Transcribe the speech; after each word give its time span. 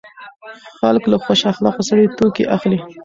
خلک 0.79 1.03
له 1.11 1.17
خوش 1.23 1.41
اخلاقه 1.51 1.81
سړي 1.89 2.05
توکي 2.17 2.43
اخلي. 2.55 2.79